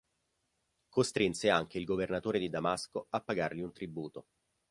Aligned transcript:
Costrinse 0.89 1.51
anche 1.51 1.77
il 1.77 1.83
governatore 1.85 2.39
di 2.39 2.49
Damasco 2.49 3.05
a 3.11 3.21
pagargli 3.21 3.61
un 3.61 3.71
tributo. 3.71 4.29